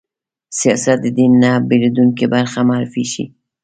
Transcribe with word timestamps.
سیاست 0.59 0.97
د 1.05 1.07
دین 1.17 1.31
نه 1.43 1.51
بېلېدونکې 1.69 2.25
برخه 2.33 2.59
معرفي 2.69 3.03
شي 3.11 3.25